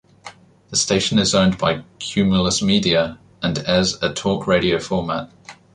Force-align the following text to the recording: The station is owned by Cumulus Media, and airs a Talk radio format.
The 0.71 0.77
station 0.77 1.19
is 1.19 1.35
owned 1.35 1.59
by 1.59 1.83
Cumulus 1.99 2.59
Media, 2.63 3.19
and 3.43 3.63
airs 3.67 4.01
a 4.01 4.11
Talk 4.11 4.47
radio 4.47 4.79
format. 4.79 5.29